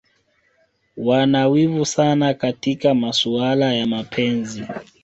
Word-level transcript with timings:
Wana 0.97 1.47
wivu 1.47 1.85
sana 1.85 2.33
katika 2.33 2.93
masuala 2.93 3.73
ya 3.73 3.87
mapenzi 3.87 4.65